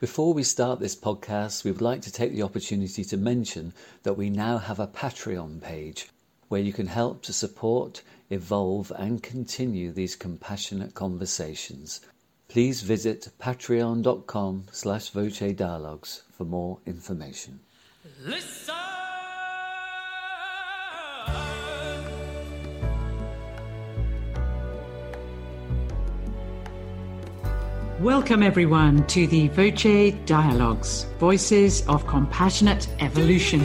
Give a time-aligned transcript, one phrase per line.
[0.00, 4.16] Before we start this podcast, we would like to take the opportunity to mention that
[4.16, 6.08] we now have a Patreon page
[6.48, 12.00] where you can help to support, evolve, and continue these compassionate conversations.
[12.48, 17.60] Please visit patreon.com slash voce dialogues for more information.
[18.24, 18.89] Listen!
[28.00, 33.62] Welcome, everyone, to the Voce Dialogues Voices of Compassionate Evolution.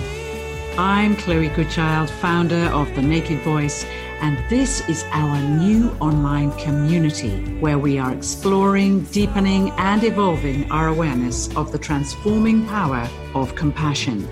[0.77, 3.85] I'm Chloe Goodchild, founder of The Naked Voice,
[4.19, 10.89] and this is our new online community where we are exploring, deepening, and evolving our
[10.89, 14.27] awareness of the transforming power of compassion.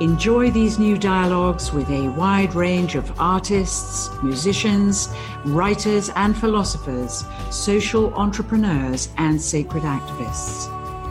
[0.00, 5.08] Enjoy these new dialogues with a wide range of artists, musicians,
[5.46, 10.66] writers and philosophers, social entrepreneurs, and sacred activists.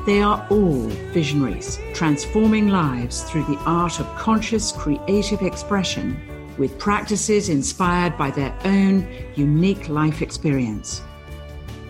[0.05, 0.81] They are all
[1.13, 6.15] visionaries, transforming lives through the art of conscious creative expression
[6.59, 11.01] with practices inspired by their own unique life experience.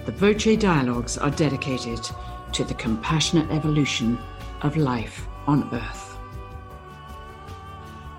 [0.06, 2.00] The Voce Dialogues are dedicated
[2.54, 4.18] to the compassionate evolution
[4.62, 6.05] of life on Earth.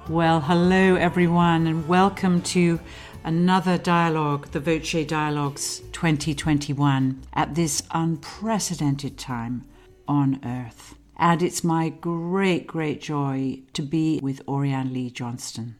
[0.09, 2.79] Well, hello everyone, and welcome to
[3.25, 9.65] another dialogue, the Voce Dialogues 2021, at this unprecedented time
[10.07, 10.95] on Earth.
[11.17, 15.75] And it's my great, great joy to be with Oriane Lee Johnston.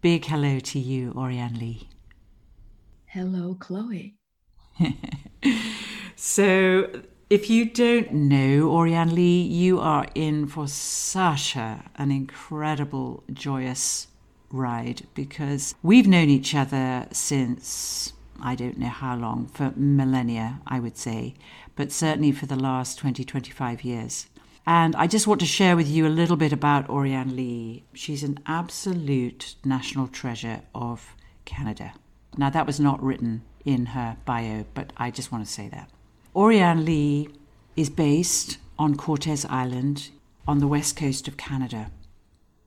[0.00, 1.88] Big hello to you, Oriane Lee.
[3.06, 4.16] Hello, Chloe.
[6.16, 6.90] so,
[7.30, 14.06] if you don't know Oriane Lee, you are in for such an incredible, joyous
[14.50, 20.80] ride because we've known each other since I don't know how long, for millennia, I
[20.80, 21.34] would say,
[21.76, 24.26] but certainly for the last 20, 25 years.
[24.66, 27.84] And I just want to share with you a little bit about Oriane Lee.
[27.92, 31.92] She's an absolute national treasure of Canada.
[32.38, 35.90] Now, that was not written in her bio, but I just want to say that.
[36.36, 37.30] Oriane Lee
[37.74, 40.10] is based on Cortes Island
[40.46, 41.90] on the west coast of Canada.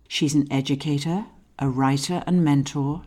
[0.08, 1.26] She's an educator,
[1.60, 3.04] a writer and mentor,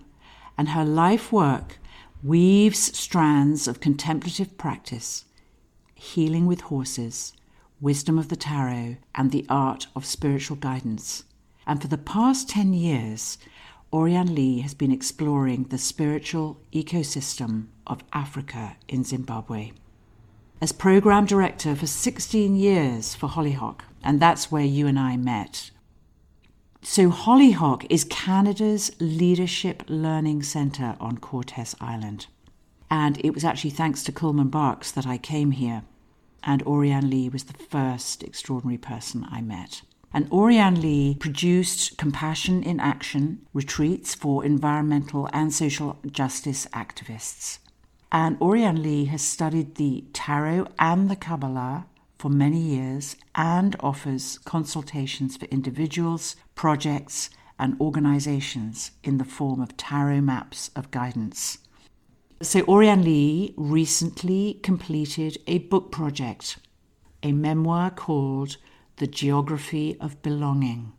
[0.57, 1.79] and her life work
[2.23, 5.25] weaves strands of contemplative practice,
[5.93, 7.33] healing with horses,
[7.81, 11.25] wisdom of the tarot, and the art of spiritual guidance.
[11.67, 13.39] And for the past 10 years,
[13.93, 19.73] Oriane Lee has been exploring the spiritual ecosystem of Africa in Zimbabwe
[20.65, 25.71] as program director for 16 years for Hollyhock, and that's where you and I met.
[26.81, 32.29] So, Hollyhock is Canada's leadership learning centre on Cortes Island.
[32.91, 35.83] And it was actually thanks to Coleman Barks that I came here.
[36.43, 39.83] And Oriane Lee was the first extraordinary person I met.
[40.15, 47.59] And Oriane Lee produced Compassion in Action retreats for environmental and social justice activists.
[48.15, 51.87] And Oriane Lee has studied the tarot and the Kabbalah
[52.17, 59.77] for many years and offers consultations for individuals, projects, and organizations in the form of
[59.77, 61.59] tarot maps of guidance.
[62.41, 66.59] So, Oriane Lee recently completed a book project,
[67.25, 68.59] a memoir called
[68.99, 70.93] The Geography of Belonging,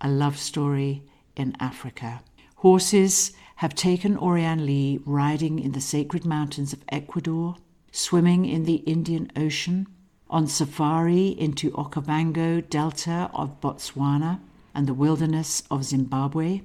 [0.00, 1.02] a love story
[1.36, 2.22] in Africa.
[2.60, 7.56] Horses have taken Oriane Lee riding in the sacred mountains of Ecuador,
[7.90, 9.86] swimming in the Indian Ocean,
[10.28, 14.40] on safari into Okavango Delta of Botswana
[14.74, 16.60] and the wilderness of Zimbabwe,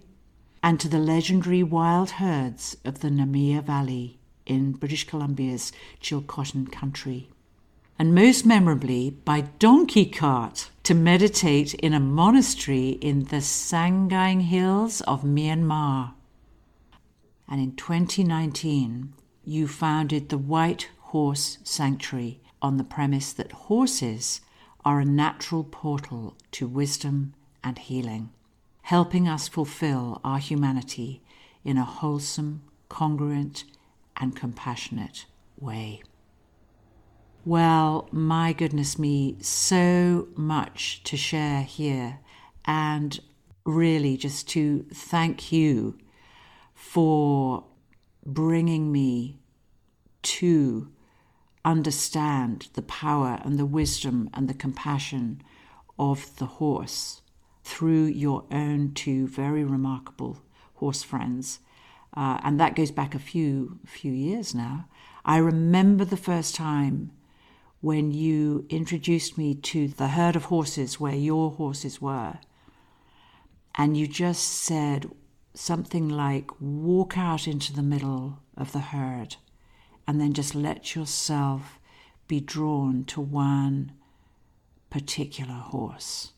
[0.61, 7.29] and to the legendary wild herds of the Nemiah Valley in British Columbia's Chilcotin country.
[7.97, 14.99] And most memorably, by donkey cart to meditate in a monastery in the Sagaing Hills
[15.01, 16.13] of Myanmar
[17.51, 19.13] and in 2019
[19.43, 24.39] you founded the White Horse Sanctuary on the premise that horses
[24.85, 28.29] are a natural portal to wisdom and healing,
[28.83, 31.21] helping us fulfill our humanity
[31.65, 33.65] in a wholesome, congruent,
[34.15, 35.25] and compassionate
[35.59, 36.01] way.
[37.43, 42.19] Well, my goodness me, so much to share here,
[42.63, 43.19] and
[43.65, 45.97] really just to thank you
[46.81, 47.63] for
[48.25, 49.39] bringing me
[50.23, 50.91] to
[51.63, 55.41] understand the power and the wisdom and the compassion
[55.99, 57.21] of the horse
[57.63, 60.39] through your own two very remarkable
[60.75, 61.59] horse friends.
[62.17, 64.89] Uh, and that goes back a few few years now.
[65.23, 67.11] I remember the first time
[67.79, 72.39] when you introduced me to the herd of horses where your horses were.
[73.75, 75.09] And you just said
[75.53, 79.35] something like, walk out into the middle of the herd
[80.07, 81.79] and then just let yourself
[82.27, 83.91] be drawn to one
[84.89, 86.31] particular horse.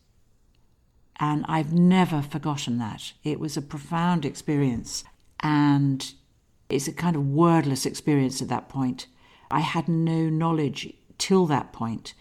[1.20, 3.12] And I've never forgotten that.
[3.22, 5.04] It was a profound experience.
[5.40, 6.12] And
[6.68, 9.06] it's a kind of wordless experience at that point.
[9.50, 12.14] I had no knowledge till that point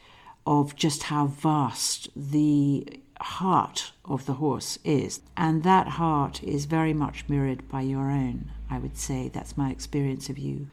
[0.45, 5.21] of just how vast the heart of the horse is.
[5.35, 9.29] And that heart is very much mirrored by your own, I would say.
[9.29, 10.69] That's my experience of you.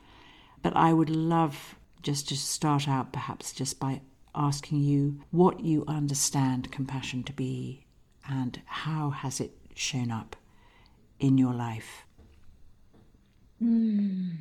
[0.62, 4.00] But I would love just to start out perhaps just by
[4.35, 7.85] asking you what you understand compassion to be
[8.29, 10.37] and how has it shown up
[11.19, 12.05] in your life?
[13.62, 14.32] Mm.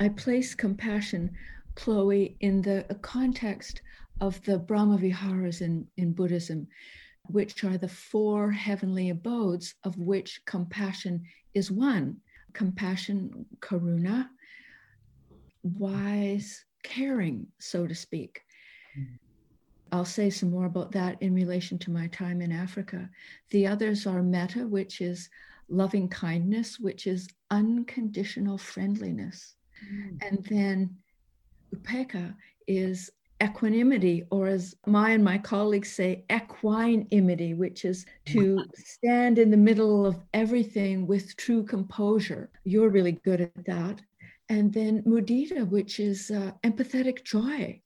[0.00, 1.30] I place compassion,
[1.74, 3.82] Chloe, in the context
[4.20, 6.66] of the Brahma Viharas in, in Buddhism,
[7.30, 11.22] which are the four heavenly abodes of which compassion
[11.54, 12.18] is one.
[12.52, 14.28] Compassion, karuna,
[15.62, 18.42] wise caring, so to speak.
[18.98, 19.18] Mm.
[19.90, 23.08] I'll say some more about that in relation to my time in Africa.
[23.50, 25.30] The others are metta, which is
[25.68, 29.54] loving kindness, which is unconditional friendliness.
[29.88, 30.22] Mm.
[30.22, 30.96] And then
[31.74, 32.34] upekkha
[32.66, 33.10] is
[33.44, 39.56] equanimity, or as my and my colleagues say, equinimity, which is to stand in the
[39.56, 42.50] middle of everything with true composure.
[42.64, 44.00] You're really good at that.
[44.48, 47.80] And then mudita, which is uh, empathetic joy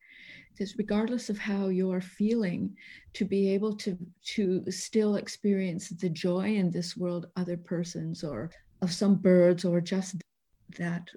[0.60, 2.76] is regardless of how you're feeling
[3.14, 8.50] to be able to to still experience the joy in this world other persons or
[8.82, 10.16] of some birds or just
[10.78, 11.08] that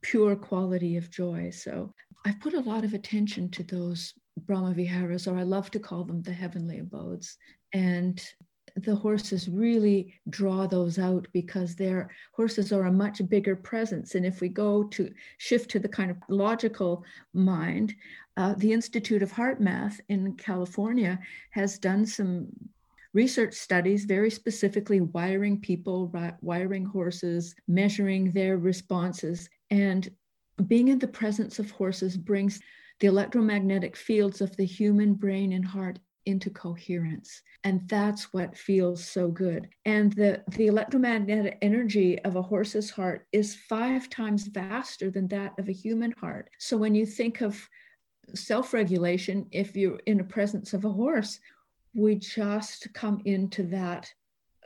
[0.00, 1.92] pure quality of joy so
[2.26, 4.12] i've put a lot of attention to those
[4.46, 7.38] brahma viharas or i love to call them the heavenly abodes
[7.72, 8.22] and
[8.76, 14.14] the horses really draw those out because their horses are a much bigger presence.
[14.14, 17.94] And if we go to shift to the kind of logical mind,
[18.36, 21.18] uh, the Institute of HeartMath in California
[21.52, 22.48] has done some
[23.14, 26.12] research studies very specifically wiring people,
[26.42, 29.48] wiring horses, measuring their responses.
[29.70, 30.10] And
[30.66, 32.60] being in the presence of horses brings
[33.00, 37.42] the electromagnetic fields of the human brain and heart into coherence.
[37.62, 39.68] And that's what feels so good.
[39.84, 45.52] And the the electromagnetic energy of a horse's heart is five times faster than that
[45.58, 46.50] of a human heart.
[46.58, 47.68] So when you think of
[48.34, 51.38] self-regulation if you're in the presence of a horse
[51.94, 54.12] we just come into that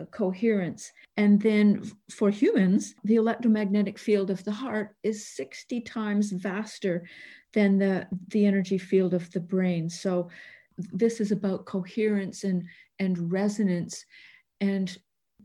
[0.07, 0.93] coherence.
[1.17, 7.07] And then for humans the electromagnetic field of the heart is 60 times vaster
[7.53, 9.89] than the the energy field of the brain.
[9.91, 10.29] So
[10.77, 12.65] this is about coherence and
[12.99, 14.05] and resonance.
[14.61, 14.97] And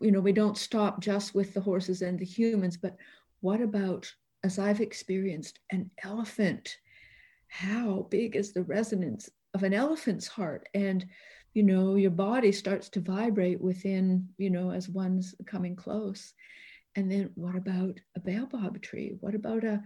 [0.02, 2.98] you know we don't stop just with the horses and the humans but
[3.40, 4.12] what about
[4.44, 6.78] as i've experienced an elephant?
[7.48, 10.68] How big is the resonance of an elephant's heart?
[10.74, 11.06] And
[11.56, 16.34] you know your body starts to vibrate within you know as one's coming close
[16.96, 19.82] and then what about a baobab tree what about a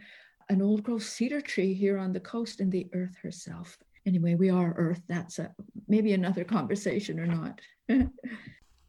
[0.49, 3.77] an old growth cedar tree here on the coast and the earth herself
[4.09, 5.01] anyway, we are Earth.
[5.07, 5.53] That's a,
[5.87, 7.61] maybe another conversation or not.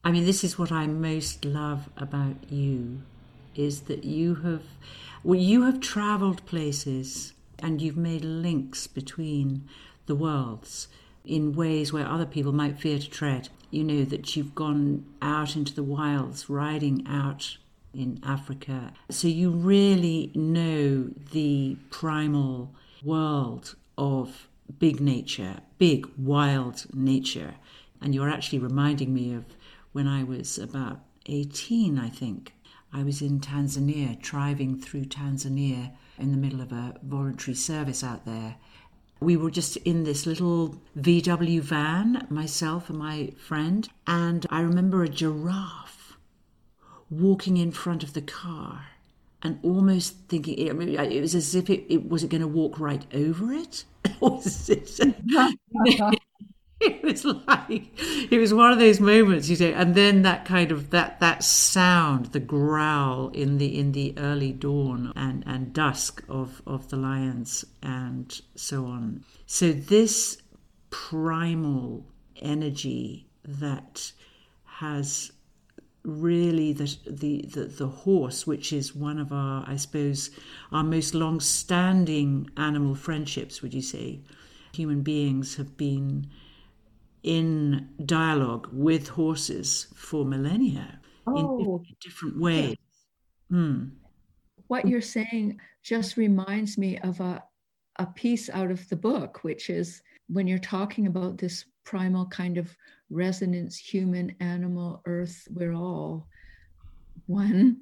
[0.04, 3.02] I mean, this is what I most love about you,
[3.54, 4.62] is that you have,
[5.22, 9.68] well, you have travelled places and you've made links between
[10.06, 10.88] the worlds
[11.24, 13.48] in ways where other people might fear to tread.
[13.70, 17.56] You know that you've gone out into the wilds, riding out
[17.92, 18.92] in Africa.
[19.10, 22.74] So you really know the primal
[23.04, 24.48] world of
[24.78, 27.54] big nature, big, wild nature.
[28.00, 29.44] And you're actually reminding me of
[29.92, 32.54] when I was about 18, I think.
[32.92, 38.24] I was in Tanzania, driving through Tanzania in the middle of a voluntary service out
[38.24, 38.56] there.
[39.20, 45.02] We were just in this little VW van, myself and my friend, and I remember
[45.02, 46.16] a giraffe
[47.10, 48.86] walking in front of the car
[49.42, 53.04] and almost thinking it, was as if it, it was it going to walk right
[53.12, 53.84] over it
[56.82, 57.90] it was like
[58.32, 61.44] it was one of those moments you say and then that kind of that that
[61.44, 66.96] sound the growl in the in the early dawn and and dusk of of the
[66.96, 70.40] lions and so on so this
[70.88, 72.06] primal
[72.40, 74.12] energy that
[74.64, 75.32] has
[76.02, 80.30] really the, the, the, the horse, which is one of our, I suppose,
[80.72, 84.20] our most long standing animal friendships, would you say?
[84.74, 86.30] Human beings have been
[87.22, 92.76] in dialogue with horses for millennia oh, in different ways.
[93.50, 93.56] Yeah.
[93.56, 93.90] Mm.
[94.68, 97.42] What you're saying just reminds me of a,
[97.96, 102.56] a piece out of the book, which is when you're talking about this primal kind
[102.56, 102.74] of
[103.10, 106.28] resonance, human, animal, earth, we're all
[107.26, 107.80] one.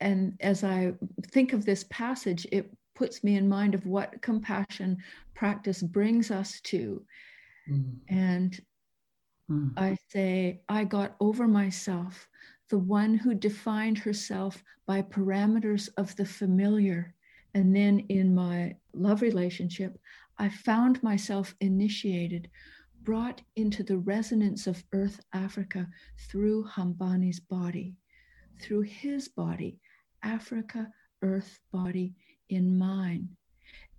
[0.00, 0.92] And as I
[1.32, 4.98] think of this passage, it puts me in mind of what compassion
[5.34, 7.02] practice brings us to.
[7.70, 7.96] Mm.
[8.08, 8.60] And
[9.50, 9.72] mm.
[9.76, 12.28] I say, I got over myself,
[12.70, 17.14] the one who defined herself by parameters of the familiar.
[17.54, 19.98] And then in my love relationship,
[20.38, 22.50] I found myself initiated,
[23.02, 25.86] brought into the resonance of Earth Africa
[26.28, 27.94] through Hambani's body,
[28.60, 29.78] through his body,
[30.22, 30.88] Africa,
[31.22, 32.14] Earth body
[32.48, 33.28] in mine.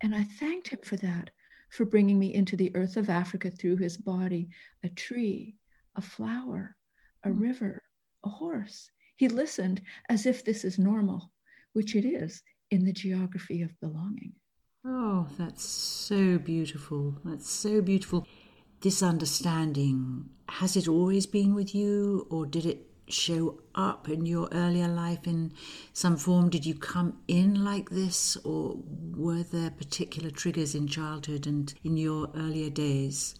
[0.02, 1.30] And I thanked him for that,
[1.76, 4.48] for bringing me into the earth of Africa through his body
[4.82, 5.54] a tree,
[5.94, 6.74] a flower,
[7.22, 7.40] a mm.
[7.40, 7.82] river,
[8.24, 8.90] a horse.
[9.16, 11.30] He listened as if this is normal,
[11.74, 14.32] which it is in the geography of belonging.
[14.84, 17.16] Oh, that's so beautiful.
[17.24, 18.26] That's so beautiful.
[18.80, 24.48] This understanding, has it always been with you, or did it show up in your
[24.52, 25.52] earlier life in
[25.92, 26.50] some form?
[26.50, 28.76] Did you come in like this, or
[29.14, 33.34] were there particular triggers in childhood and in your earlier days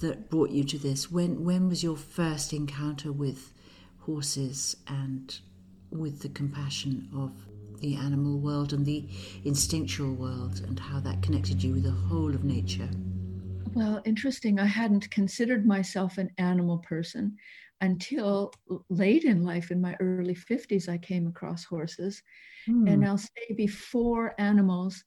[0.00, 1.10] that brought you to this?
[1.10, 3.52] When when was your first encounter with
[4.00, 5.38] horses and
[5.90, 7.32] with the compassion of
[7.80, 9.08] the animal world and the
[9.44, 12.88] instinctual world, and how that connected you with the whole of nature?
[13.74, 14.58] Well, interesting.
[14.58, 17.36] I hadn't considered myself an animal person
[17.80, 18.52] until
[18.88, 22.22] late in life, in my early 50s, I came across horses.
[22.68, 22.92] Mm.
[22.92, 25.04] And I'll say before animals,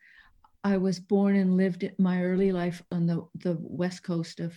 [0.63, 4.53] I was born and lived my early life on the, the west coast of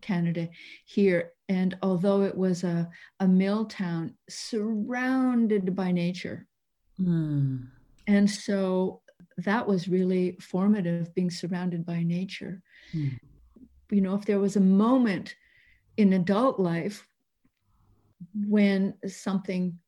[0.00, 0.48] Canada
[0.84, 1.32] here.
[1.48, 2.88] And although it was a,
[3.20, 6.46] a mill town surrounded by nature.
[7.00, 7.68] Mm.
[8.06, 9.02] And so
[9.38, 12.62] that was really formative, being surrounded by nature.
[12.94, 13.18] Mm.
[13.90, 15.36] You know, if there was a moment
[15.96, 17.06] in adult life
[18.48, 19.78] when something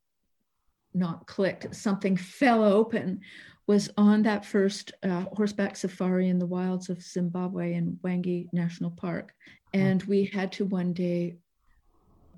[0.94, 3.20] not clicked, something fell open,
[3.66, 8.90] was on that first uh, horseback safari in the wilds of Zimbabwe in Hwange National
[8.90, 9.34] Park.
[9.74, 11.36] And we had to one day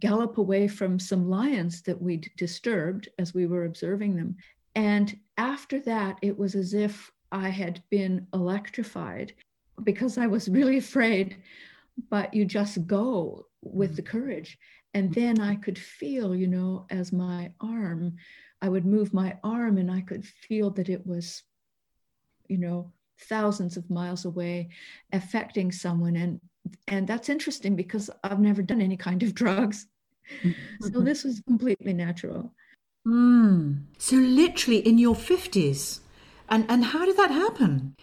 [0.00, 4.36] gallop away from some lions that we'd disturbed as we were observing them.
[4.74, 9.34] And after that, it was as if I had been electrified
[9.84, 11.36] because I was really afraid,
[12.10, 14.58] but you just go with the courage.
[14.98, 18.16] And then I could feel, you know, as my arm,
[18.60, 21.44] I would move my arm and I could feel that it was,
[22.48, 24.70] you know, thousands of miles away
[25.12, 26.16] affecting someone.
[26.16, 26.40] And
[26.88, 29.86] and that's interesting because I've never done any kind of drugs.
[30.80, 32.52] so this was completely natural.
[33.06, 33.84] Mm.
[33.98, 36.00] So literally in your 50s.
[36.48, 37.94] And and how did that happen?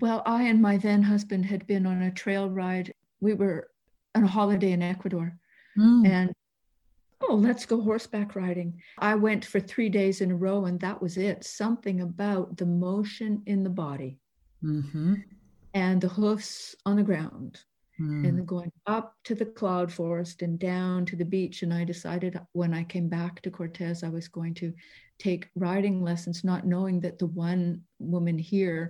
[0.00, 2.94] Well, I and my then husband had been on a trail ride.
[3.20, 3.68] We were
[4.14, 5.38] on a holiday in Ecuador
[5.78, 6.08] Mm.
[6.08, 6.32] And
[7.22, 8.80] oh, let's go horseback riding.
[8.98, 11.44] I went for three days in a row, and that was it.
[11.44, 14.18] Something about the motion in the body
[14.62, 15.14] mm-hmm.
[15.74, 17.60] and the hoofs on the ground.
[18.00, 18.28] Mm.
[18.28, 21.62] And going up to the cloud forest and down to the beach.
[21.64, 24.72] And I decided when I came back to Cortes, I was going to
[25.18, 28.88] take riding lessons, not knowing that the one woman here,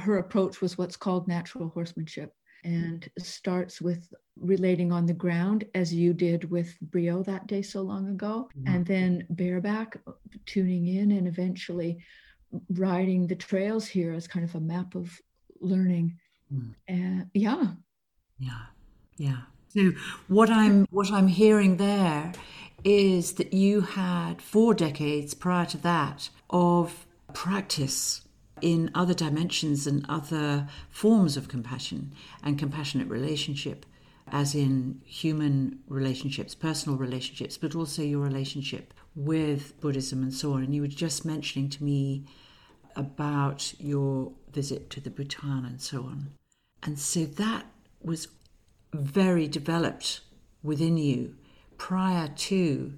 [0.00, 2.32] her approach was what's called natural horsemanship
[2.64, 7.82] and starts with relating on the ground as you did with Brio that day so
[7.82, 8.74] long ago, mm-hmm.
[8.74, 9.98] and then bareback,
[10.46, 11.98] tuning in, and eventually
[12.70, 15.20] riding the trails here as kind of a map of
[15.60, 16.18] learning.
[16.52, 16.74] Mm.
[16.88, 17.68] And yeah,
[18.38, 18.66] yeah,
[19.16, 19.38] yeah.
[19.68, 19.92] So
[20.28, 22.32] what I'm what I'm hearing there
[22.84, 28.22] is that you had four decades prior to that of practice
[28.62, 33.84] in other dimensions and other forms of compassion and compassionate relationship,
[34.28, 40.62] as in human relationships, personal relationships, but also your relationship with Buddhism and so on.
[40.62, 42.24] And you were just mentioning to me
[42.94, 46.30] about your visit to the Bhutan and so on.
[46.82, 47.66] And so that
[48.00, 48.28] was
[48.94, 50.20] very developed
[50.62, 51.34] within you
[51.78, 52.92] prior to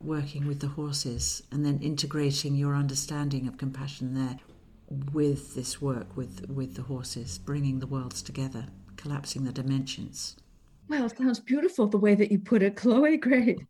[0.00, 4.38] working with the horses and then integrating your understanding of compassion there
[5.12, 8.66] with this work with with the horses, bringing the worlds together,
[8.96, 10.36] collapsing the dimensions.
[10.88, 13.16] Well, it sounds beautiful the way that you put it, Chloe.
[13.18, 13.60] Great.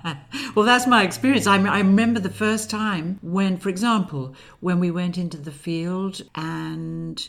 [0.54, 1.46] well, that's my experience.
[1.46, 6.22] I, I remember the first time when, for example, when we went into the field
[6.34, 7.28] and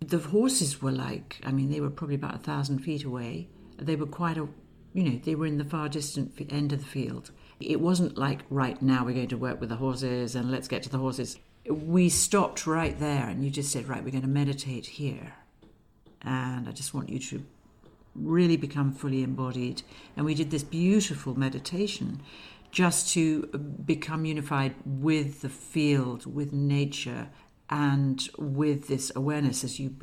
[0.00, 3.48] the horses were like, I mean, they were probably about a thousand feet away.
[3.76, 4.46] They were quite a,
[4.94, 7.32] you know, they were in the far distant end of the field.
[7.58, 10.84] It wasn't like, right now we're going to work with the horses and let's get
[10.84, 11.38] to the horses.
[11.68, 15.34] We stopped right there and you just said, right, we're going to meditate here.
[16.22, 17.44] And I just want you to
[18.14, 19.82] really become fully embodied.
[20.16, 22.20] And we did this beautiful meditation
[22.70, 27.28] just to uh, become unified with the field, with nature,
[27.68, 29.96] and with this awareness, as you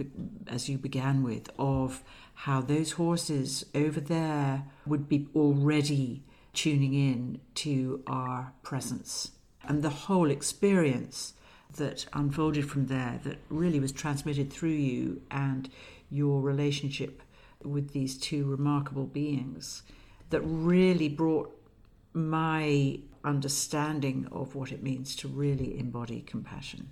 [0.48, 2.04] as you began with, of
[2.34, 9.32] how those horses over there would be already tuning in to our presence,
[9.64, 11.34] and the whole experience
[11.74, 15.70] that unfolded from there, that really was transmitted through you and
[16.10, 17.22] your relationship
[17.64, 19.84] with these two remarkable beings
[20.30, 21.56] that really brought
[22.14, 26.90] my understanding of what it means to really embody compassion,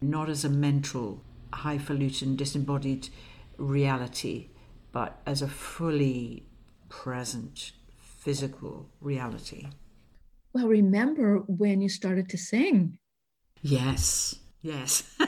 [0.00, 1.22] not as a mental,
[1.52, 3.08] highfalutin, disembodied
[3.56, 4.48] reality,
[4.92, 6.44] but as a fully
[6.88, 9.68] present physical reality.
[10.52, 12.98] Well, remember when you started to sing?
[13.62, 15.02] Yes, yes.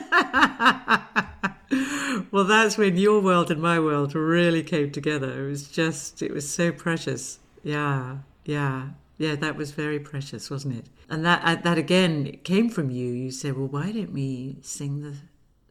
[2.31, 5.45] well, that's when your world and my world really came together.
[5.45, 7.39] It was just, it was so precious.
[7.63, 9.35] Yeah, yeah, yeah.
[9.35, 10.85] That was very precious, wasn't it?
[11.09, 13.11] And that uh, that again came from you.
[13.11, 15.15] You said, "Well, why don't we sing the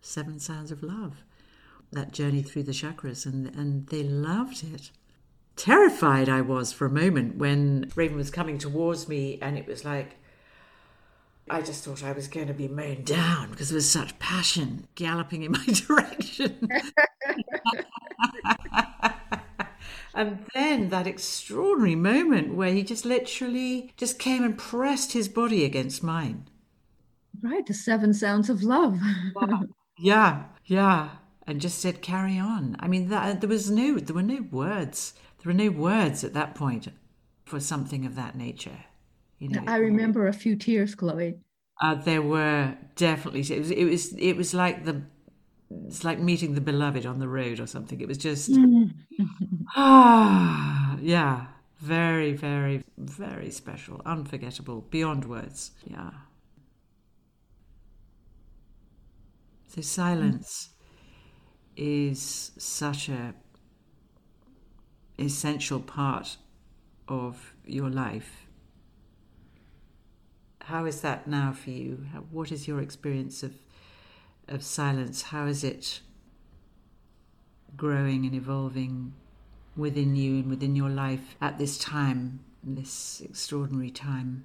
[0.01, 1.25] seven sounds of love?"
[1.91, 4.91] That journey through the chakras, and and they loved it.
[5.55, 9.85] Terrified I was for a moment when Raven was coming towards me, and it was
[9.85, 10.17] like
[11.51, 14.87] I just thought I was going to be mown down because there was such passion
[14.95, 16.69] galloping in my direction.
[20.15, 25.65] and then that extraordinary moment where he just literally just came and pressed his body
[25.65, 26.49] against mine.
[27.43, 28.99] Right, the seven sounds of love.
[29.99, 31.11] yeah, yeah,
[31.47, 35.15] and just said, "Carry on." I mean, that there was no, there were no words.
[35.39, 36.89] There were no words at that point
[37.45, 38.85] for something of that nature.
[39.43, 41.35] You know, I remember a few tears, Chloe.
[41.81, 45.03] Uh, there were definitely it was it was it was like the
[45.89, 48.01] it's like meeting the beloved on the road or something.
[48.01, 48.53] It was just
[49.75, 51.47] ah yeah,
[51.81, 55.73] very very very special, unforgettable, beyond words.
[55.87, 56.11] Yeah.
[59.67, 60.69] So silence
[61.77, 63.35] is such a
[65.19, 66.37] essential part
[67.09, 68.42] of your life
[70.65, 72.07] how is that now for you?
[72.31, 73.55] What is your experience of
[74.49, 75.23] of silence?
[75.23, 76.01] How is it
[77.77, 79.15] growing and evolving
[79.77, 84.45] within you and within your life at this time, this extraordinary time?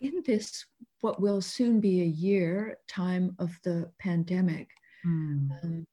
[0.00, 0.64] In this,
[1.00, 4.68] what will soon be a year time of the pandemic,
[5.06, 5.50] mm.
[5.62, 5.86] um,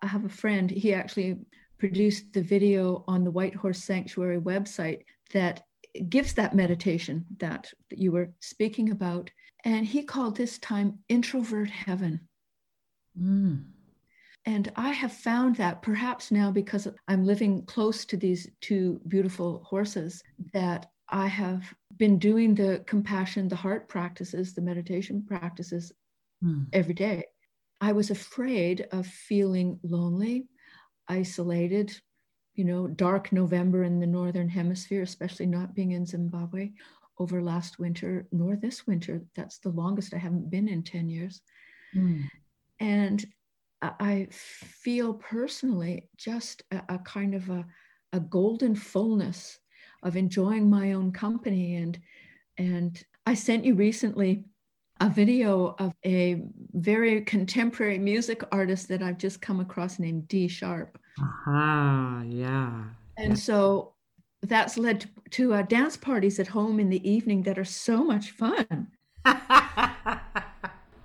[0.00, 1.38] I have a friend, he actually
[1.78, 5.64] produced the video on the White Horse Sanctuary website that
[6.08, 9.30] gives that meditation that, that you were speaking about.
[9.64, 12.20] And he called this time introvert heaven.
[13.20, 13.64] Mm.
[14.44, 19.62] And I have found that perhaps now because I'm living close to these two beautiful
[19.64, 25.92] horses, that I have been doing the compassion, the heart practices, the meditation practices
[26.42, 26.66] mm.
[26.72, 27.24] every day.
[27.80, 30.48] I was afraid of feeling lonely,
[31.08, 31.96] isolated,
[32.54, 36.70] you know, dark November in the Northern Hemisphere, especially not being in Zimbabwe
[37.18, 39.22] over last winter, nor this winter.
[39.34, 41.40] That's the longest I haven't been in 10 years.
[41.94, 42.24] Mm.
[42.80, 43.24] And
[43.82, 47.66] I feel personally just a, a kind of a,
[48.12, 49.58] a golden fullness
[50.02, 51.76] of enjoying my own company.
[51.76, 51.98] And,
[52.58, 54.44] and I sent you recently
[55.00, 56.42] a video of a
[56.74, 60.98] very contemporary music artist that I've just come across named D Sharp.
[61.18, 62.84] Aha, uh-huh, yeah.
[63.16, 63.94] And so
[64.42, 68.04] that's led to, to uh, dance parties at home in the evening that are so
[68.04, 68.88] much fun.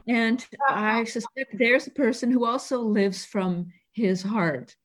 [0.08, 4.76] and I suspect there's a person who also lives from his heart.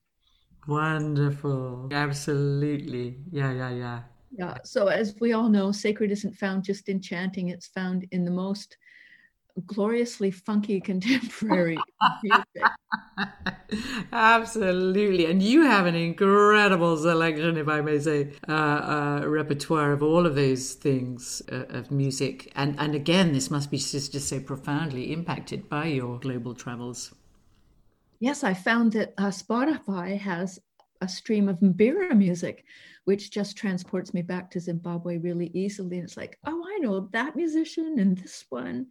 [0.69, 1.89] Wonderful.
[1.93, 3.19] Absolutely.
[3.31, 4.01] Yeah, yeah, yeah.
[4.37, 4.59] Yeah.
[4.65, 8.31] So, as we all know, sacred isn't found just in chanting, it's found in the
[8.31, 8.77] most
[9.67, 11.79] gloriously funky contemporary
[12.23, 12.45] music.
[14.13, 15.27] Absolutely.
[15.27, 20.27] And you have an incredible selection, if I may say, uh, uh, repertoire of all
[20.27, 22.53] of those things uh, of music.
[22.57, 27.15] And, and again, this must be just, just so profoundly impacted by your global travels.
[28.21, 30.61] Yes, I found that uh, Spotify has
[31.01, 32.65] a stream of mbira music,
[33.05, 35.99] which just transports me back to Zimbabwe really easily.
[35.99, 38.87] And it's like, oh, I know that musician and this one.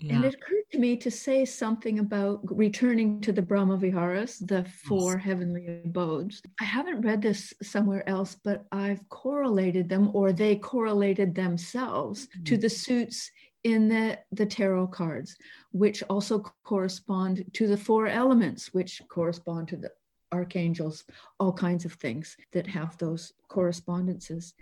[0.00, 0.14] Yeah.
[0.14, 4.64] And it occurred to me to say something about returning to the Brahma Viharas, the
[4.64, 5.24] four yes.
[5.24, 6.40] heavenly abodes.
[6.58, 12.44] I haven't read this somewhere else, but I've correlated them, or they correlated themselves mm-hmm.
[12.44, 13.30] to the suits
[13.64, 15.36] in the, the tarot cards,
[15.72, 19.90] which also correspond to the four elements, which correspond to the
[20.32, 21.04] archangels,
[21.38, 24.54] all kinds of things that have those correspondences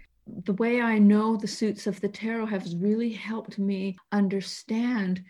[0.44, 5.22] the way I know the suits of the tarot has really helped me understand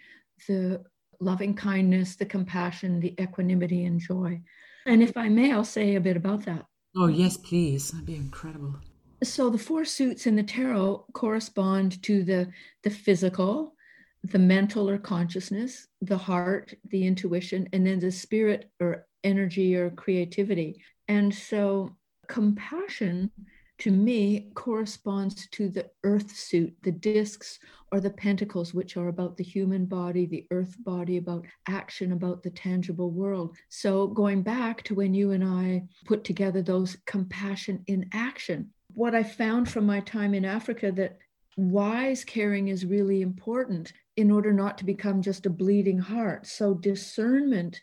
[0.47, 0.83] the
[1.21, 4.41] loving kindness, the compassion, the equanimity, and joy.
[4.87, 6.65] And if I may, I'll say a bit about that.
[6.97, 7.91] Oh, yes, please.
[7.91, 8.77] That'd be incredible.
[9.23, 12.51] So the four suits in the tarot correspond to the,
[12.85, 13.75] the physical,
[14.23, 19.91] the mental or consciousness, the heart, the intuition, and then the spirit or energy or
[19.91, 20.83] creativity.
[21.09, 21.97] And so
[22.29, 23.31] compassion
[23.79, 27.59] to me corresponds to the earth suit, the discs
[27.93, 32.43] or the pentacles, which are about the human body, the earth body, about action, about
[32.43, 33.57] the tangible world.
[33.69, 39.15] So, going back to when you and I put together those compassion in action, what
[39.15, 41.19] I found from my time in Africa that
[41.57, 46.47] wise caring is really important in order not to become just a bleeding heart.
[46.47, 47.81] So, discernment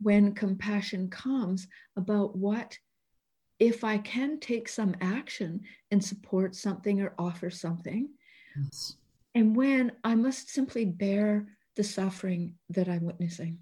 [0.00, 1.66] when compassion comes
[1.96, 2.78] about what
[3.58, 8.08] if I can take some action and support something or offer something,
[8.56, 8.96] yes.
[9.34, 13.58] and when I must simply bear the suffering that I'm witnessing.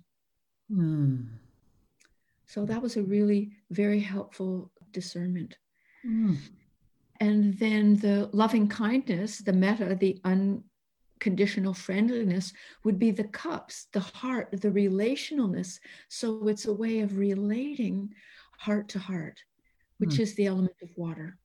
[0.70, 1.28] Mm.
[2.46, 5.56] So that was a really very helpful discernment.
[6.06, 6.36] Mm.
[7.20, 12.52] And then the loving kindness, the metta, the unconditional friendliness
[12.84, 15.78] would be the cups, the heart, the relationalness.
[16.08, 18.12] So it's a way of relating
[18.58, 19.40] heart to heart
[20.02, 20.20] which mm.
[20.20, 21.38] is the element of water.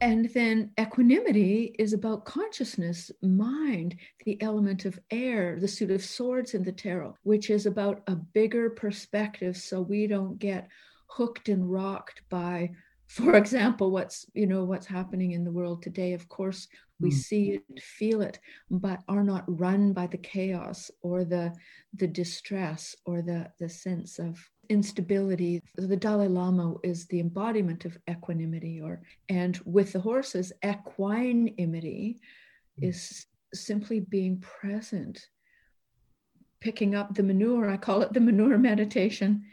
[0.00, 6.54] And then equanimity is about consciousness, mind, the element of air, the suit of swords
[6.54, 10.68] in the tarot, which is about a bigger perspective so we don't get
[11.08, 12.70] hooked and rocked by
[13.08, 16.68] for example what's you know what's happening in the world today of course
[17.00, 17.14] we mm.
[17.14, 18.38] see it feel it
[18.70, 21.50] but are not run by the chaos or the
[21.94, 24.38] the distress or the the sense of
[24.68, 25.62] instability.
[25.76, 32.20] The Dalai Lama is the embodiment of equanimity, or and with the horses, equanimity
[32.80, 35.26] is simply being present,
[36.60, 37.68] picking up the manure.
[37.70, 39.44] I call it the manure meditation.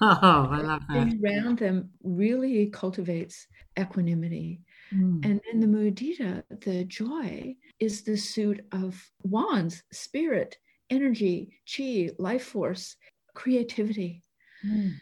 [0.00, 1.04] Oh, I love that.
[1.04, 3.46] Being around them really cultivates
[3.78, 4.60] equanimity.
[4.94, 5.24] Mm.
[5.24, 12.44] And then the mudita, the joy, is the suit of wands, spirit, energy, chi, life
[12.44, 12.96] force,
[13.34, 14.22] creativity.
[14.64, 14.94] Mm.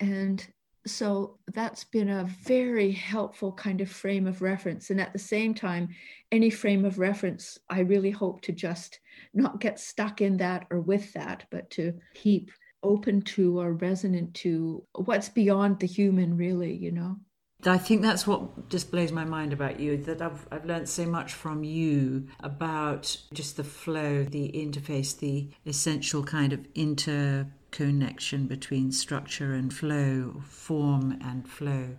[0.00, 0.46] And
[0.86, 4.90] so that's been a very helpful kind of frame of reference.
[4.90, 5.90] And at the same time,
[6.32, 8.98] any frame of reference, I really hope to just
[9.32, 12.50] not get stuck in that or with that, but to keep
[12.82, 17.16] open to or resonant to what's beyond the human, really, you know.
[17.64, 21.06] I think that's what just blows my mind about you that I've, I've learned so
[21.06, 28.46] much from you about just the flow, the interface, the essential kind of inter connection
[28.46, 31.96] between structure and flow, form and flow.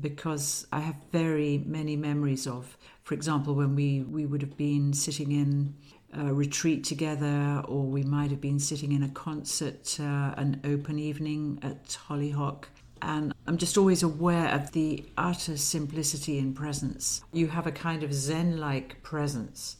[0.00, 4.92] Because I have very many memories of, for example, when we, we would have been
[4.92, 5.74] sitting in
[6.12, 10.98] a retreat together, or we might have been sitting in a concert, uh, an open
[10.98, 12.68] evening at Hollyhock.
[13.02, 17.22] And I'm just always aware of the utter simplicity in presence.
[17.32, 19.76] You have a kind of Zen like presence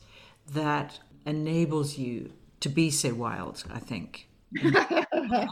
[0.53, 4.28] that enables you to be so wild, I think.
[4.63, 5.49] and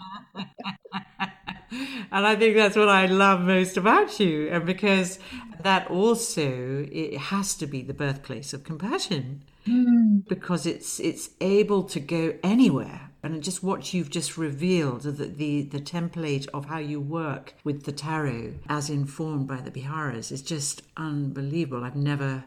[2.11, 4.49] I think that's what I love most about you.
[4.49, 5.19] And because
[5.63, 9.43] that also it has to be the birthplace of compassion.
[9.67, 10.27] Mm.
[10.29, 13.11] Because it's it's able to go anywhere.
[13.23, 17.83] And just what you've just revealed, the, the, the template of how you work with
[17.83, 21.83] the tarot as informed by the Viharas is just unbelievable.
[21.83, 22.45] I've never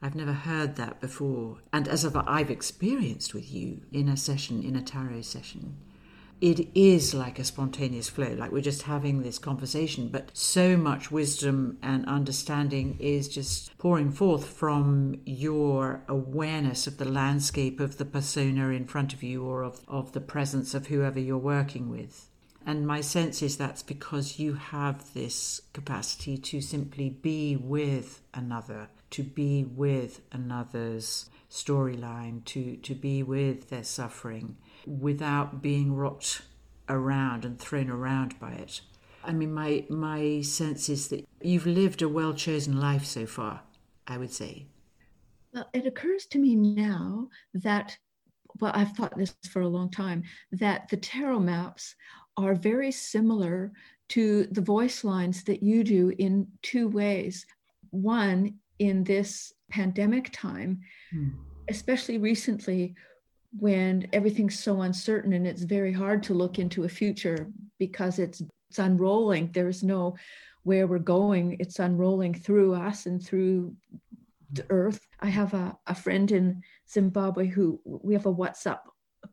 [0.00, 1.58] I've never heard that before.
[1.72, 5.76] And as I've experienced with you in a session, in a tarot session,
[6.40, 11.10] it is like a spontaneous flow, like we're just having this conversation, but so much
[11.10, 18.04] wisdom and understanding is just pouring forth from your awareness of the landscape of the
[18.04, 22.28] persona in front of you or of, of the presence of whoever you're working with.
[22.64, 28.90] And my sense is that's because you have this capacity to simply be with another,
[29.10, 36.42] to be with another's storyline, to, to be with their suffering without being rocked
[36.88, 38.80] around and thrown around by it.
[39.24, 43.62] I mean, my my sense is that you've lived a well chosen life so far.
[44.08, 44.66] I would say.
[45.52, 47.96] Well, it occurs to me now that,
[48.60, 51.94] well, I've thought this for a long time, that the tarot maps
[52.36, 53.72] are very similar
[54.10, 57.46] to the voice lines that you do in two ways.
[57.90, 61.28] One, in this pandemic time, hmm.
[61.68, 62.94] especially recently,
[63.58, 68.42] when everything's so uncertain and it's very hard to look into a future because it's,
[68.68, 69.50] it's unrolling.
[69.52, 70.16] There's no
[70.64, 71.56] where we're going.
[71.58, 73.74] It's unrolling through us and through
[74.52, 75.06] the earth.
[75.20, 78.80] I have a, a friend in Zimbabwe who we have a WhatsApp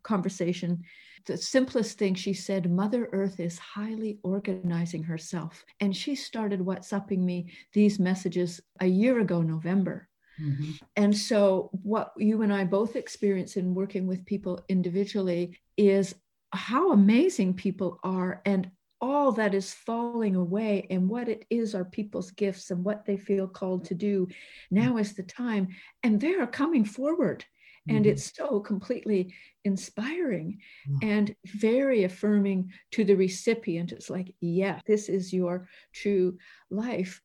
[0.04, 0.84] conversation.
[1.26, 5.66] The simplest thing she said, Mother Earth is highly organizing herself.
[5.80, 10.08] And she started WhatsApping me these messages a year ago, November.
[10.40, 10.72] Mm-hmm.
[10.96, 16.14] And so, what you and I both experience in working with people individually is
[16.52, 18.70] how amazing people are and
[19.02, 23.18] all that is falling away and what it is are people's gifts and what they
[23.18, 24.28] feel called to do.
[24.72, 25.70] Now is the time.
[26.04, 27.46] And they are coming forward.
[27.88, 28.12] And mm-hmm.
[28.12, 31.08] it's so completely inspiring mm-hmm.
[31.08, 33.92] and very affirming to the recipient.
[33.92, 36.38] It's like, yeah, this is your true
[36.70, 37.22] life.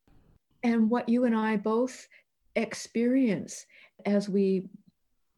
[0.63, 2.07] And what you and I both
[2.57, 3.65] experience
[4.05, 4.69] as we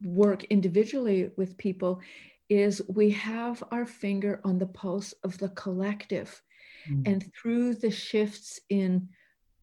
[0.03, 2.01] work individually with people
[2.49, 6.41] is we have our finger on the pulse of the collective
[6.89, 7.07] mm.
[7.07, 9.07] and through the shifts in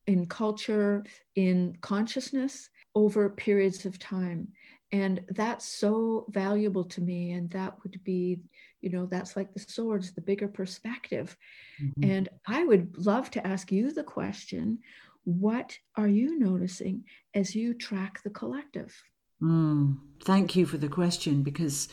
[0.06, 1.04] in culture
[1.36, 4.48] in consciousness over periods of time
[4.92, 8.40] and that's so valuable to me and that would be
[8.80, 11.36] you know that's like the swords the bigger perspective
[11.82, 12.10] mm-hmm.
[12.10, 14.78] and i would love to ask you the question
[15.24, 19.02] what are you noticing as you track the collective
[19.42, 21.88] mm, thank you for the question because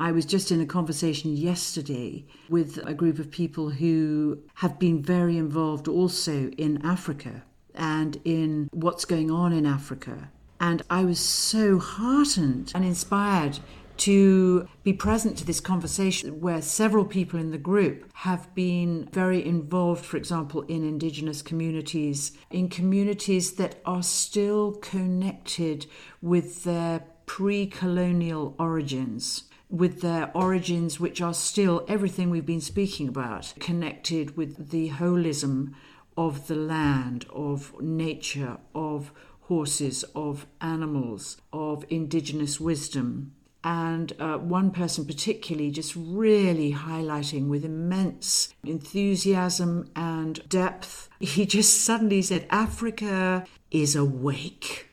[0.00, 5.00] I was just in a conversation yesterday with a group of people who have been
[5.00, 7.44] very involved also in Africa
[7.76, 10.32] and in what's going on in Africa.
[10.60, 13.58] And I was so heartened and inspired
[13.96, 19.44] to be present to this conversation where several people in the group have been very
[19.44, 25.86] involved, for example, in indigenous communities, in communities that are still connected
[26.20, 33.08] with their pre colonial origins with their origins, which are still everything we've been speaking
[33.08, 35.74] about, connected with the holism
[36.16, 39.10] of the land, of nature, of
[39.48, 43.34] horses, of animals, of indigenous wisdom.
[43.62, 51.82] And uh, one person, particularly, just really highlighting with immense enthusiasm and depth, he just
[51.82, 54.90] suddenly said, Africa is awake.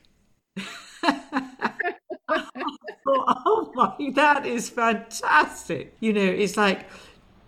[3.05, 5.95] oh my, that is fantastic.
[5.99, 6.89] You know, it's like,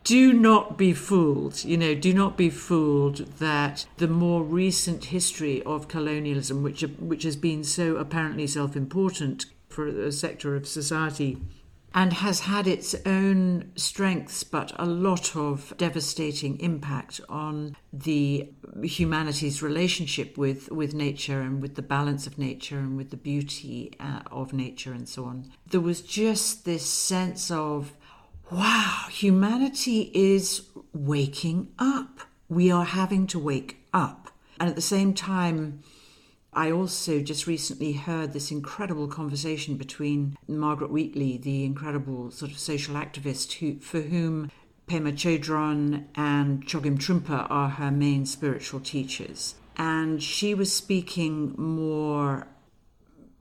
[0.04, 1.64] do not be fooled.
[1.64, 7.24] You know, do not be fooled that the more recent history of colonialism, which which
[7.24, 11.38] has been so apparently self-important for a sector of society,
[11.96, 18.50] and has had its own strengths, but a lot of devastating impact on the
[18.82, 23.94] humanity's relationship with, with nature and with the balance of nature and with the beauty
[24.00, 25.52] uh, of nature and so on.
[25.70, 27.94] There was just this sense of,
[28.52, 32.22] wow, humanity is waking up.
[32.50, 34.30] We are having to wake up.
[34.60, 35.82] And at the same time,
[36.56, 42.60] I also just recently heard this incredible conversation between Margaret Wheatley, the incredible sort of
[42.60, 44.52] social activist who, for whom
[44.88, 49.56] Pema Chodron and Chogyam Trungpa are her main spiritual teachers.
[49.78, 52.48] And she was speaking more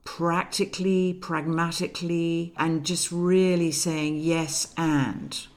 [0.03, 5.47] practically, pragmatically, and just really saying yes and.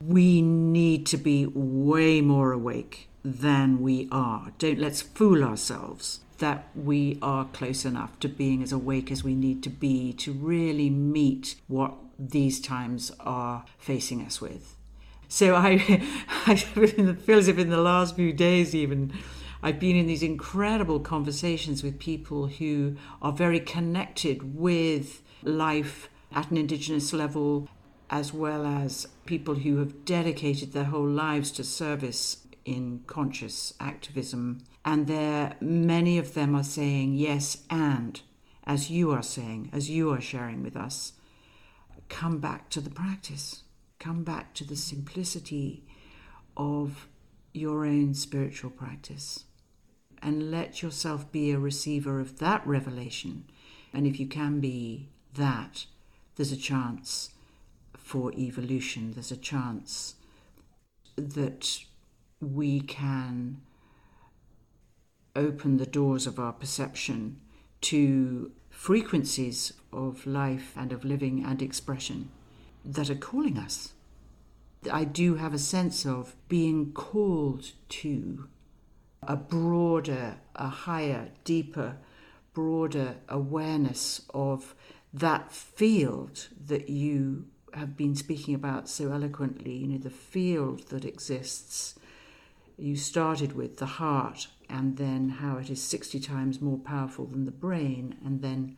[0.00, 4.52] We need to be way more awake than we are.
[4.58, 9.34] Don't let's fool ourselves that we are close enough to being as awake as we
[9.34, 14.76] need to be to really meet what these times are facing us with.
[15.28, 16.02] So I,
[16.46, 19.12] I feel as if in the last few days, even,
[19.66, 26.52] I've been in these incredible conversations with people who are very connected with life at
[26.52, 27.68] an Indigenous level,
[28.08, 34.58] as well as people who have dedicated their whole lives to service in conscious activism.
[34.84, 38.20] And there, many of them are saying yes, and
[38.62, 41.14] as you are saying, as you are sharing with us,
[42.08, 43.64] come back to the practice,
[43.98, 45.82] come back to the simplicity
[46.56, 47.08] of
[47.52, 49.42] your own spiritual practice,
[50.22, 53.44] and let yourself be a receiver of that revelation.
[53.92, 55.86] And if you can be that,
[56.36, 57.30] there's a chance
[57.96, 60.14] for evolution, there's a chance
[61.16, 61.80] that
[62.40, 63.60] we can
[65.34, 67.40] open the doors of our perception
[67.80, 72.30] to frequencies of life and of living and expression
[72.84, 73.92] that are calling us.
[74.90, 78.48] I do have a sense of being called to
[79.22, 81.96] a broader, a higher, deeper,
[82.52, 84.74] broader awareness of
[85.12, 91.04] that field that you have been speaking about so eloquently, you know, the field that
[91.04, 91.94] exists.
[92.78, 97.44] You started with the heart and then how it is 60 times more powerful than
[97.44, 98.76] the brain, and then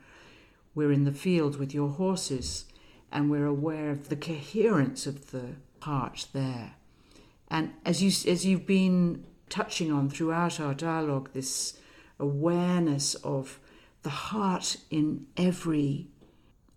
[0.74, 2.66] we're in the field with your horses
[3.10, 6.74] and we're aware of the coherence of the heart there.
[7.50, 11.78] And as you as you've been touching on throughout our dialogue, this
[12.18, 13.60] awareness of
[14.02, 16.08] the heart in every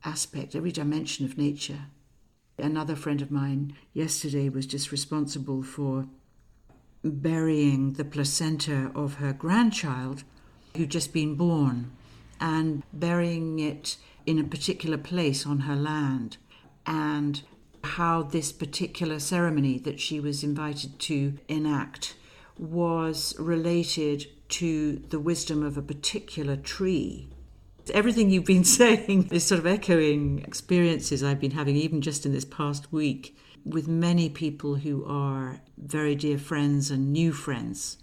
[0.03, 1.85] aspect, every dimension of nature.
[2.57, 6.07] Another friend of mine yesterday was just responsible for
[7.03, 10.23] burying the placenta of her grandchild
[10.75, 11.91] who'd just been born
[12.39, 16.37] and burying it in a particular place on her land.
[16.85, 17.41] And
[17.83, 22.15] how this particular ceremony that she was invited to enact
[22.57, 27.29] was related to the wisdom of a particular tree.
[27.93, 32.31] Everything you've been saying is sort of echoing experiences I've been having even just in
[32.31, 33.35] this past week
[33.65, 37.97] with many people who are very dear friends and new friends.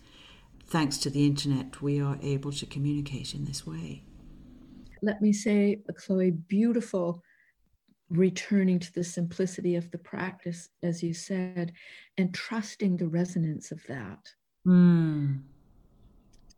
[0.66, 4.02] Thanks to the internet, we are able to communicate in this way.
[5.00, 7.22] Let me say, Chloe, beautiful
[8.11, 11.72] returning to the simplicity of the practice, as you said,
[12.16, 14.30] and trusting the resonance of that.
[14.68, 15.40] Mm.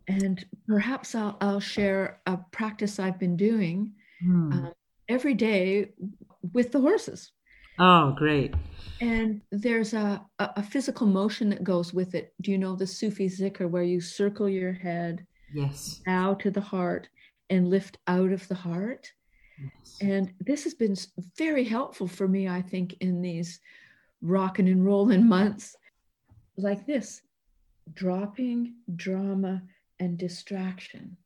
[0.08, 3.92] And perhaps I'll, I'll, share a practice I've been doing
[4.24, 4.52] mm.
[4.52, 4.72] um,
[5.08, 5.92] every day
[6.52, 7.30] with the horses.
[7.78, 8.52] Oh, great.
[9.00, 12.34] And there's a, a, physical motion that goes with it.
[12.40, 16.60] Do you know the Sufi zikr where you circle your head, yes, bow to the
[16.60, 17.08] heart,
[17.48, 19.10] and lift out of the heart?
[19.62, 19.96] Yes.
[20.00, 20.96] And this has been
[21.38, 23.60] very helpful for me, I think, in these
[24.20, 25.76] rocking and rolling months
[26.58, 27.22] like this
[27.94, 29.62] dropping drama
[29.98, 31.16] and distraction.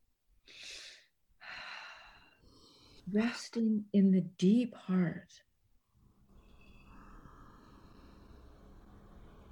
[3.13, 5.33] Resting in the deep heart.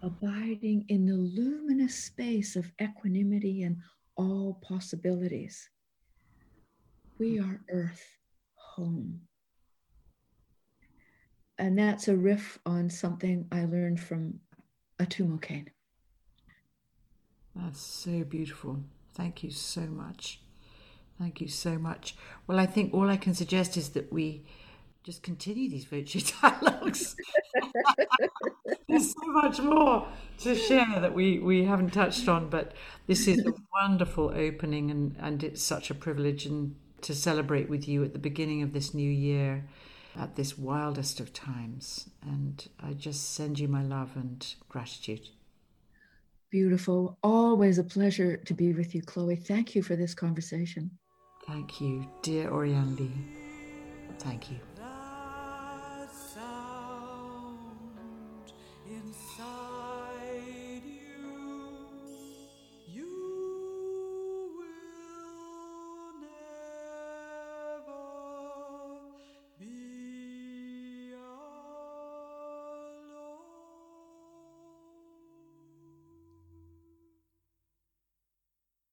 [0.02, 3.76] Abiding in the luminous space of equanimity and
[4.16, 5.70] all possibilities.
[7.18, 8.18] We are earth
[8.54, 9.20] home.
[11.58, 14.40] And that's a riff on something I learned from
[14.98, 15.70] Atum O'Kane.
[17.72, 18.80] That's so beautiful.
[19.14, 20.40] Thank you so much.
[21.18, 22.14] Thank you so much.
[22.46, 24.42] Well, I think all I can suggest is that we
[25.04, 27.16] just continue these virtual dialogues.
[28.88, 30.06] There's so much more
[30.40, 32.74] to share that we, we haven't touched on, but
[33.06, 37.88] this is a wonderful opening and, and it's such a privilege and to celebrate with
[37.88, 39.64] you at the beginning of this new year
[40.14, 42.10] at this wildest of times.
[42.20, 45.30] And I just send you my love and gratitude.
[46.52, 47.16] Beautiful.
[47.22, 49.36] Always a pleasure to be with you, Chloe.
[49.36, 50.90] Thank you for this conversation.
[51.46, 53.10] Thank you, dear Oriane Lee.
[54.18, 54.58] Thank you.